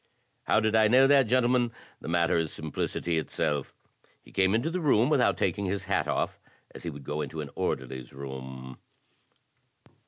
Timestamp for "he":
4.23-4.31, 6.81-6.89